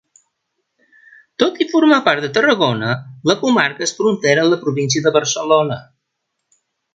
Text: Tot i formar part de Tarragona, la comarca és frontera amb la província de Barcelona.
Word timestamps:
Tot 1.43 1.59
i 1.65 1.67
formar 1.73 1.99
part 2.07 2.25
de 2.25 2.29
Tarragona, 2.37 2.95
la 3.33 3.37
comarca 3.45 3.87
és 3.89 3.95
frontera 3.99 4.47
amb 4.47 4.55
la 4.55 4.59
província 4.65 5.05
de 5.09 5.13
Barcelona. 5.19 5.79